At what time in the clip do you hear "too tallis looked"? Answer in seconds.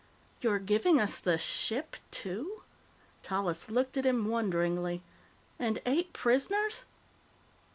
2.09-3.97